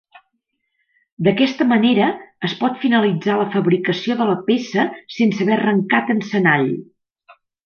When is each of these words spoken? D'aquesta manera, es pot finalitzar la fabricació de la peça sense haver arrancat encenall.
D'aquesta 1.27 1.67
manera, 1.71 2.07
es 2.49 2.55
pot 2.61 2.81
finalitzar 2.85 3.35
la 3.43 3.47
fabricació 3.57 4.17
de 4.23 4.27
la 4.31 4.39
peça 4.49 4.87
sense 5.19 5.47
haver 5.49 5.57
arrancat 5.59 6.11
encenall. 6.17 6.67